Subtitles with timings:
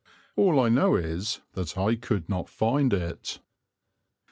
[0.35, 3.37] All I know is that I could not find it.